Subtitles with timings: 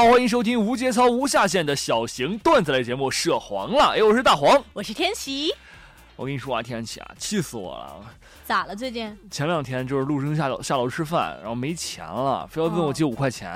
[0.00, 3.84] 好，欢迎收听无节操、无下限的小型段子类节目《涉黄了》。
[3.90, 5.52] 哎，我是大黄，我是天琪。
[6.16, 8.00] 我跟你说啊，天琪啊，气死我了！
[8.42, 8.74] 咋了？
[8.74, 9.14] 最近？
[9.30, 13.50] 前两天就是陆生下楼下楼吃饭，然后没钱了，非要问我借五块钱。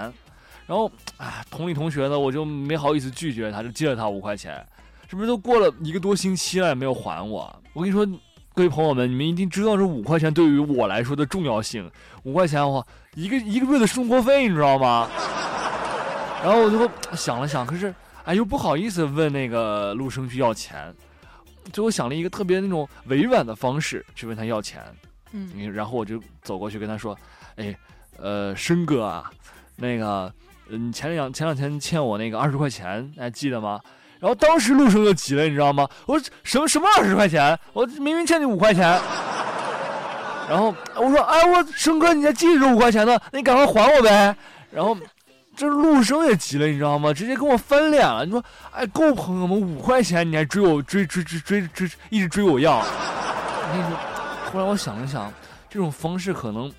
[0.66, 4.62] 然后，哎，同里同学呢，我就没好意思拒绝他，就借了他五块钱。
[5.08, 7.50] 这不是都过了一个多星期了，也没有还我？
[7.72, 8.04] 我跟你说，
[8.52, 11.90] 各位朋友们，你们一定知道这五块钱对于我来说的重要性。
[12.24, 15.08] 五块钱的话，一个一个月的生活费，你知道吗？
[16.44, 17.94] 然后我就想了想，可是
[18.24, 20.94] 哎又不好意思问那个陆生去要钱，
[21.72, 24.82] 最后想了一个特别那种委婉的方式去问他要钱。
[25.32, 27.16] 嗯，然后我就走过去跟他说
[27.56, 27.74] ：“哎，
[28.18, 29.30] 呃，生哥啊，
[29.74, 30.30] 那个，
[30.68, 33.80] 嗯，前两前两天欠我那个二十块钱，还记得吗？”
[34.20, 35.88] 然后当时陆生就急了，你知道吗？
[36.04, 37.58] 我说什么什么二十块钱？
[37.72, 38.82] 我明明欠你五块钱。
[40.46, 43.18] 然后我说：“哎，我生哥，你还记着五块钱呢？
[43.32, 44.36] 那你赶快还我呗。”
[44.70, 44.94] 然后。
[45.56, 47.12] 这陆生也急了，你知道吗？
[47.12, 48.24] 直接跟我翻脸了。
[48.24, 52.78] 你说，哎，够朋友吗五块钱，你还追我追追追追追，一直追我要。
[52.78, 53.96] 我跟你说，
[54.52, 55.32] 后来我想了想，
[55.70, 56.72] 这种方式可能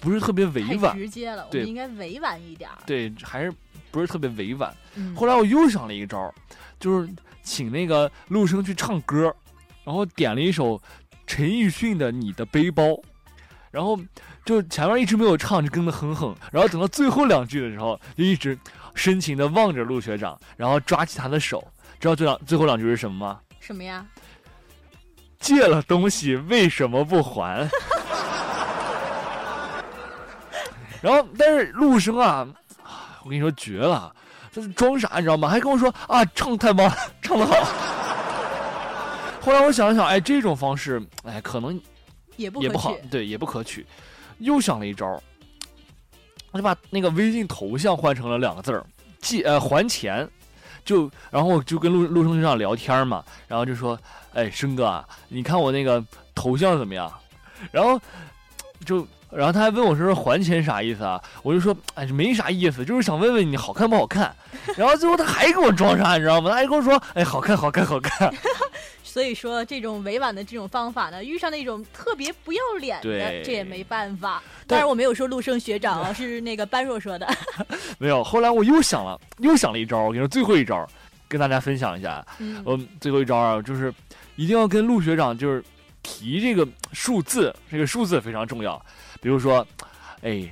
[0.00, 1.46] 不是特别委婉，直接了。
[1.50, 2.70] 我们应该委婉一点。
[2.86, 3.52] 对，还是
[3.90, 4.72] 不是特别委婉。
[5.16, 6.32] 后来我又想了一个招，
[6.78, 7.08] 就是
[7.42, 9.34] 请那个陆生去唱歌，
[9.84, 10.80] 然后点了一首
[11.26, 12.84] 陈奕迅的《你的背包》。
[13.70, 13.98] 然后
[14.44, 16.34] 就前面一直没有唱，就跟着哼哼。
[16.50, 18.58] 然后等到最后两句的时候，就一直
[18.94, 21.66] 深情的望着陆学长，然后抓起他的手。
[22.00, 23.40] 知道最两最后两句是什么吗？
[23.60, 24.04] 什么呀？
[25.38, 27.68] 借了东西为什么不还？
[31.00, 32.46] 然后但是陆生啊，
[33.24, 34.14] 我跟你说绝了，
[34.54, 35.48] 他是装傻你知道吗？
[35.48, 37.54] 还跟我说啊，唱太棒了，唱得好。
[39.40, 41.80] 后来我想了想，哎，这种方式，哎，可能。
[42.40, 43.86] 也不好，对，也不可取。
[44.38, 45.22] 又想了一招，
[46.52, 48.84] 我就把那个微信头像换成了两个字儿，
[49.20, 50.28] 借呃还钱。
[50.82, 53.96] 就然后就跟陆陆生学长聊天嘛，然后就说，
[54.32, 56.02] 哎，生哥啊，你看我那个
[56.34, 57.12] 头像怎么样？
[57.70, 58.00] 然后
[58.86, 61.22] 就然后他还问我说还钱啥意思啊？
[61.42, 64.34] 我就说，哎，没啥意思，就是想问问你好看不好看。
[64.74, 66.48] 然后最后他还给我装傻，你知道吗？
[66.50, 68.32] 他还跟我说，哎，好看，好看，好看。
[69.10, 74.40] 所以说，这种委婉的这种方法呢，遇上那种特别不要脸的，这也没办法。
[74.68, 77.26] 当然，我没有说陆生学长啊，是那个般若说的。
[77.98, 78.22] 没有。
[78.22, 79.98] 后来我又想了，又想了一招。
[79.98, 80.88] 我跟你说，最后一招，
[81.26, 82.24] 跟大家分享一下。
[82.38, 82.86] 嗯。
[83.00, 83.92] 最后一招啊，就是
[84.36, 85.60] 一定要跟陆学长就是
[86.04, 88.80] 提这个数字，这个数字非常重要。
[89.20, 89.66] 比如说，
[90.22, 90.48] 哎，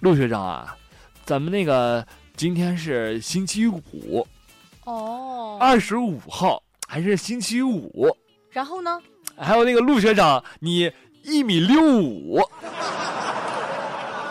[0.00, 0.76] 陆学长啊，
[1.24, 4.26] 咱们那个今天是星期五，
[4.82, 6.60] 哦，二十五号。
[6.86, 8.16] 还是星期五，
[8.50, 9.00] 然后呢？
[9.38, 10.90] 还有那个陆学长，你
[11.22, 12.40] 一米六五，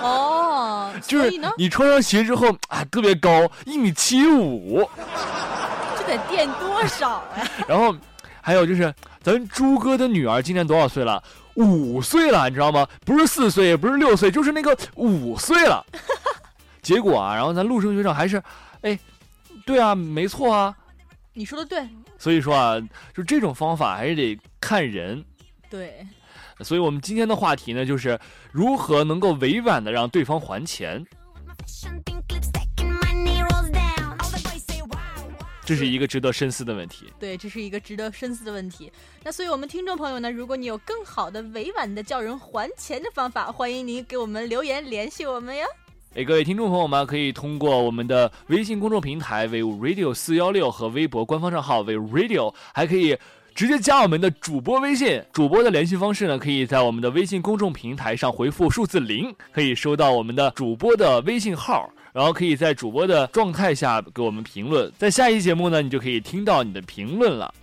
[0.02, 4.88] 哦，就是你穿上鞋之后啊，特别高，一米七五，
[5.98, 7.48] 这得垫多少呀？
[7.68, 7.96] 然后
[8.42, 11.22] 还有就是，咱朱哥的女儿今年多少岁了？
[11.56, 12.88] 五岁了，你知道吗？
[13.06, 15.86] 不是四岁，也不是六岁，就是那个五岁了。
[16.82, 18.42] 结果啊，然后咱陆生学长还是，
[18.82, 18.98] 哎，
[19.66, 20.76] 对啊，没错啊，
[21.38, 21.86] 你说的对。
[22.18, 22.82] 所以说啊，
[23.14, 25.24] 就这种方法还是得看人。
[25.70, 26.08] 对，
[26.62, 28.18] 所以我们今天的话题呢，就是
[28.54, 31.06] 如何能够委婉的让对方还钱。
[35.66, 37.12] 这是一个值得深思的问题。
[37.20, 38.90] 对，这是一个值得深思的问题。
[39.22, 45.66] 那所以我们听众朋友呢，如果你有更好的委婉的叫人还钱的方法，欢迎您给我们留言联系我们呀。
[46.16, 53.18] 哎，各位听众朋友们，可以通过我们的微信公众平台 v radio 四幺六和微博官方账号 v radio，还可以
[53.54, 55.22] 直接加我们的主播微信。
[55.34, 64.90] 主播的联系方式呢，可以在我们的微信公众平台上回复数字零，可以收到我们的主播的微信号，然后可以在主播的状态下给我们评论。
[64.98, 67.54] 在下一期节目呢，你就可以听到你的评论了。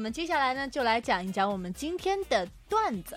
[0.00, 3.16] 们接下来呢，就来讲一讲我们今天的段子。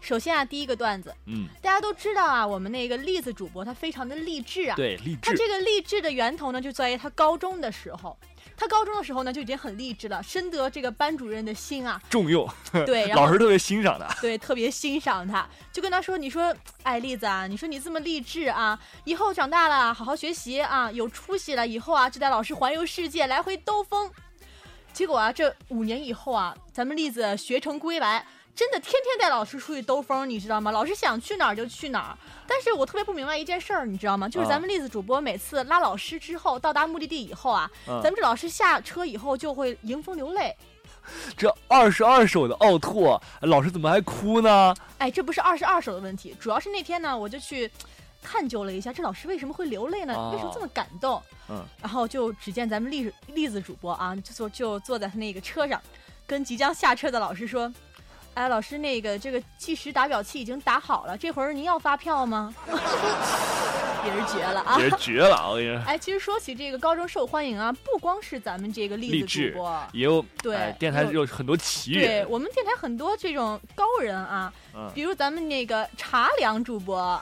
[0.00, 5.20] 首先啊，第一个段子，嗯，大家都知道啊，我们那个栗子主播他非常的励志啊，对，励志。
[5.20, 8.16] 他这个励志的源头呢，就在于他高中的时候。
[8.56, 12.48] 他高中的时候呢，就已经很励志了，深得这个班主任的心啊，重用。
[12.86, 14.06] 对， 老师特别欣赏他。
[14.22, 24.10] 对，特别欣赏他，就跟他说：“你说，哎，栗子啊，你说你这么励志啊，以后长大了好好学习啊，有出息了以后啊，就带老师环游世界，来回兜风。”
[24.92, 30.70] 结果啊，这五年以后啊，咱们栗子学成归来，真的天天带老师出去兜风，你知道吗？
[30.70, 32.18] 老师想去哪儿就去哪儿。
[32.46, 34.28] 但是我特别不明白一件事儿，你知道吗？
[34.28, 40.54] 就是咱们栗子主播每次拉老师之后，到达目的地以后啊，咱们这老师下车以后就会迎风流泪。
[41.36, 44.74] 这二十二首的奥拓，老师怎么还哭呢？
[44.98, 47.70] 哎，这不是二十二首的问题，主要是那天呢，我就去
[48.22, 50.14] 探究了一下，这老师为什么会流泪呢？
[50.14, 51.22] 哦为什么这么感动？
[51.48, 55.80] 嗯，然后就只见咱们栗栗子主播啊，就坐就坐在他那个车上，
[56.26, 57.72] 跟即将下车的老师说
[58.34, 62.54] ：“哎，老师，那个这个计时打表器已经打好了，这会儿您要发票吗？”
[64.06, 64.78] 也是绝了啊！
[64.78, 77.20] 也是绝了，我跟你说，哎，其实说起这个高中受欢迎啊，不光是咱们这个励志主播，也有对哎电台有有很多奇对，我们电台很多这种高人啊，嗯，比如咱们那个茶凉主播，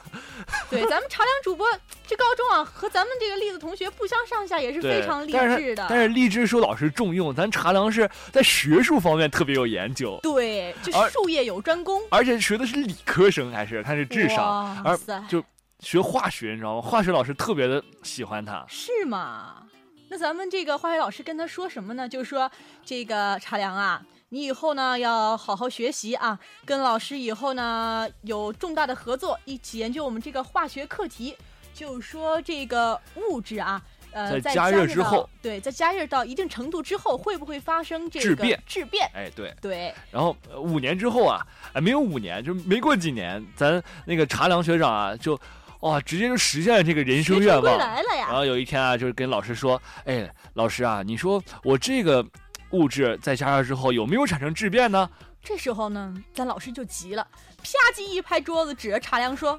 [0.70, 1.66] 对，咱们茶凉主播
[2.06, 5.86] 这高中啊，和咱们这个栗子同学不相上下，也是非常励志的。
[5.88, 14.98] 但是励志受老师重用，咱茶凉是在学术方面特别有研究，对，就术业有专攻，而且学的是理科生，还是他是智商，而，
[15.28, 15.42] 就
[15.80, 16.82] 学化学，你知道吗？
[16.82, 19.62] 化学老师特别的喜欢他，是吗？
[20.08, 22.08] 那咱们这个化学老师跟他说什么呢？
[22.08, 22.50] 就是说
[22.84, 31.36] 这个茶凉啊，你以后呢要好好学习啊，跟老师以后呢有重大的合作，一起研究我们这个化学课题。
[31.74, 39.54] 就是说这个物质啊，呃，在在加热之后，对，在加热到一定程度之后，会不会发生这个质变质变，哎，对。
[39.62, 45.38] 对，然后呃五年之后啊，哎，没有五年，就没过几年，咱那个茶凉学长啊，就
[45.80, 47.78] 哇，直接就实现了这个人生愿望。
[47.78, 48.26] 来了呀。
[48.28, 52.24] 然后有一天啊，就是跟老师说，哎，老师啊，你说我这个
[52.70, 55.08] 物质在加热之后有没有产生质变呢？
[55.42, 57.26] 这时候呢，咱老师就急了，
[57.62, 59.58] 啪叽一拍桌子，指着茶凉说：“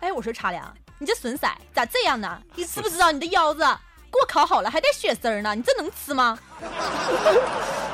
[0.00, 2.40] 哎，我说茶凉，你这损色咋这样呢？
[2.54, 5.54] 你知不知道你的腰子给我烤好了还带血丝儿呢？
[5.54, 6.38] 你这能吃吗？”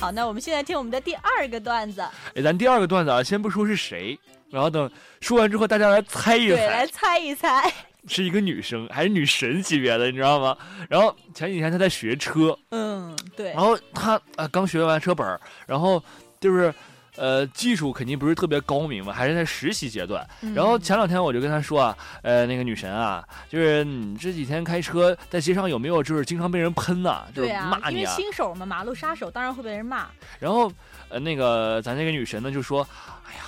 [0.00, 2.00] 好，那我们现在听我们的第二个段子，
[2.34, 4.16] 哎，咱第二个段子啊，先不说是谁，
[4.48, 4.88] 然后等
[5.20, 7.72] 说完之后，大家来猜一猜对，来猜，猜一猜。
[8.06, 10.56] 是一个女生还是女神级别的，你知道吗？
[10.88, 16.02] 然后前几天她在学车，嗯，对然，后她啊刚学完车本儿，然后
[16.40, 16.72] 就是。
[17.18, 20.26] 呃，技术肯定不是特别高明嘛，还是在实习阶段。
[20.40, 28.14] 嗯然后前两天我就跟他说啊，呃，那个女神啊，就是你这几天开车在街上有没有就是经常被人喷呐、就是对啊，因为骂你啊？
[28.14, 30.06] 新手嘛，马路杀手当然会被人骂。
[30.38, 30.72] 然后
[31.08, 32.86] 呃，那个咱那个女神呢就说，
[33.26, 33.40] 哎呀，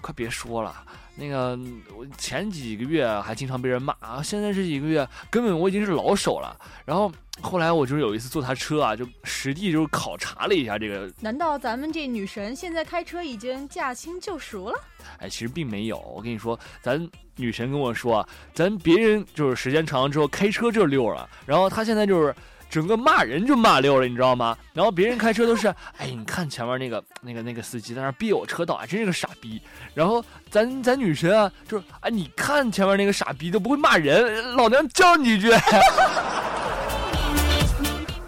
[0.00, 0.74] 快别说了。
[1.16, 1.56] 那个
[1.96, 6.56] 我前几个月还经常被人骂啊，现在这几个月根本我已经是老手了。
[6.84, 7.10] 然后
[7.42, 14.78] 后来我就是有一次坐他车啊，就实地就是考察了一下这个，难道咱们这女神现在开车已经驾轻就熟了？
[15.18, 15.98] 哎，其实并没有。
[15.98, 22.34] 我跟你说，咱女神跟我说啊，咱别人就是时间长了之后开车就溜了，然后她现在就是。
[22.70, 24.56] 整个骂人就骂溜了，你知道吗？
[24.72, 29.62] 然后别人开车都是， 哎，你看前面那个那个那个司机在那儿别我车道，啊真是个傻逼。
[29.92, 35.52] 然后咱咱女神啊，就是，哎，你看前面那个傻逼都不会骂人，老娘教你一句。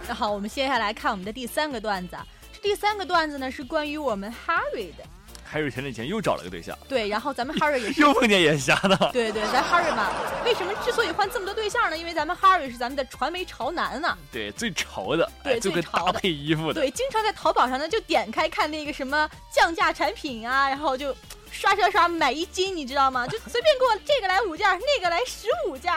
[0.09, 2.25] 那好，我们接下来看我们的第三个段子啊。
[2.53, 5.05] 这第三个段子呢是关于我们 Harry 的
[5.53, 8.97] ，Harry 前几天又找了个对象，对，然后咱们 Harry 也是， 又碰见眼瞎的。
[9.13, 10.11] 对对，咱 Harry 嘛，
[10.45, 11.99] 为什么之所以换这么多对象呢？
[11.99, 16.81] 因为咱们 Harry 是咱们的传媒潮男呢、对，最潮的，对最潮搭配衣服的。
[16.81, 21.15] 对，经常在淘宝上呢就点开看那个什么降价产品啊，然后就
[21.51, 23.27] 刷刷刷买一斤，你知道吗？
[23.27, 25.93] 就随便给我这个来五件，那个来十五件。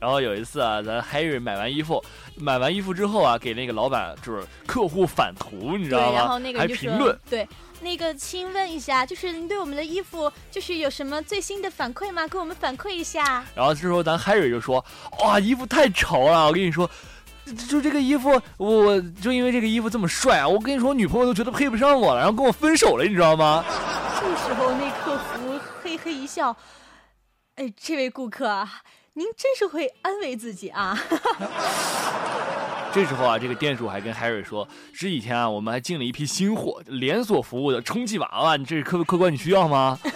[0.00, 2.02] 然后有一次啊，咱 Harry 买完衣服，
[2.36, 6.14] 买完衣服之后啊，给那个老板就是客户返图，你知道对，吗？
[6.14, 7.48] 然后那个还评论，，对，
[7.80, 12.26] 那个亲问一下，就是您对我们的衣服就是有什么最新的反馈吗？
[12.28, 13.44] 给我们反馈一下。
[13.54, 14.84] 然后这时候咱 Harry 就说
[15.20, 16.46] ：“哇，衣服太潮了！
[16.46, 16.88] 我跟你说，
[17.68, 23.64] 就这个衣服，我就因为这个衣服这么帅啊，我跟你说，我女朋友都觉得配不上我了，然后跟我分手了，你知道吗？
[24.20, 26.56] 这时候那客服嘿嘿一笑，
[27.56, 28.82] 哎，这位顾客啊，
[29.18, 30.96] 您真是会安慰自己啊。
[32.94, 39.98] 这时候啊，这个店主还跟 Harry 说，这几天啊，我们还进了一批新货，连锁服务的充气娃娃，你这客客官你需要吗？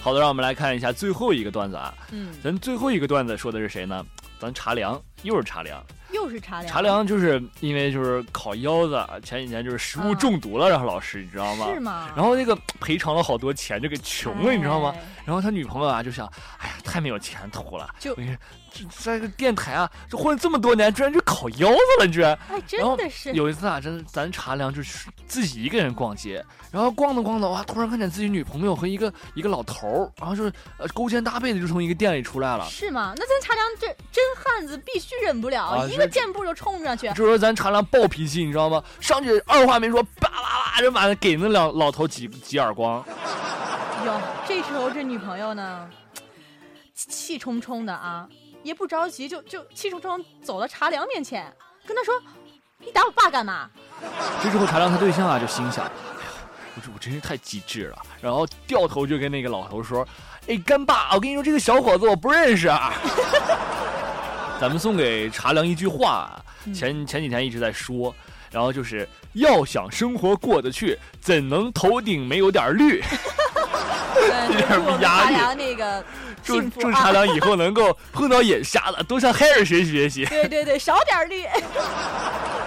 [0.00, 1.92] 好的，让我们来看一下最后一个段子啊。
[2.12, 4.02] 嗯，咱最后一个段子说的是谁呢？
[4.38, 5.84] 咱茶凉，又是茶凉。
[6.14, 6.72] 又是茶凉。
[6.72, 11.66] 茶凉就是因为就是烤腰子，前几年就是食物中毒了，然后老师你知道吗？
[11.74, 12.10] 是吗？
[12.16, 14.94] 然后那个赔偿了好多钱，就给穷了，你知道吗？
[14.96, 15.02] 哎？
[15.26, 16.26] 然后他女朋友啊就想，
[16.58, 17.88] 哎呀，太没有前途了。
[17.98, 22.36] 就这在这个电台啊，这混了这么多年，居然去烤腰子了，你居然。
[22.48, 23.32] 哎，真的是。
[23.32, 32.66] 有一次啊，真的咱茶凉就是自己一个人逛街，然后逛着逛着，哇，突然看见自己女朋友和一个一个老头儿，然后就是呃勾肩搭背的就从一个店里出来了。
[32.68, 33.14] 是吗？
[33.16, 37.08] 那咱茶凉这真汉子必须忍不了，啊一个是箭步就冲上去。
[37.08, 38.82] 这时候咱茶凉暴脾气，你知道吗？
[39.00, 43.04] 上去二话没说，叭叭叭就把那给那两老头几几耳光。
[44.06, 45.88] 哟，这时候这女朋友呢，
[46.94, 48.28] 气气冲冲的啊，
[48.62, 51.50] 也不着急，就就气冲冲走到茶凉面前，
[51.86, 52.14] 跟他说
[52.78, 53.70] ：“你打我爸干嘛？”
[54.42, 55.94] 这时候茶凉他对象啊就心想：“哎呀，
[56.76, 60.06] 我这我真是太机智了。”然后掉头就跟那个老头说
[60.48, 62.92] ：“哎，干爸，我跟你说，这个小伙子我不认识啊。
[64.60, 66.30] ”咱们送给茶凉一句话，
[66.74, 68.14] 前前几天一直在说，
[68.50, 73.02] 然后就是要想生活过得去，怎能头顶没有点绿？
[74.50, 75.36] 一点不压力。
[75.56, 76.04] 那个
[76.42, 80.24] 祝祝茶凉以后能够碰到眼瞎了，多向海尔学习学习。
[80.26, 81.44] 对对对，少点绿。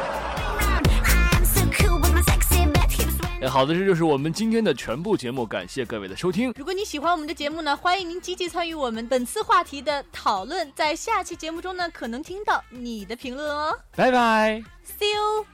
[3.39, 6.51] 哎，好的，这就是我们今天的全部节目，感谢各位的收听。
[6.57, 13.77] 如果你喜欢我们的节目呢，欢迎您积极参与我们本次话题的讨论，在下期节目中呢，可能听到你的评论哦。
[13.95, 14.63] 拜拜
[14.99, 15.45] ，See you。